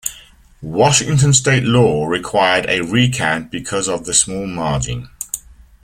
[0.63, 5.07] Washington State law required a recount because of the small margin.